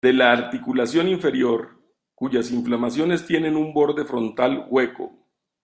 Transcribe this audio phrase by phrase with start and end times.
[0.03, 1.79] De la articulación inferior,
[2.15, 5.29] cuyas inflamaciones tienen un borde frontal hueco.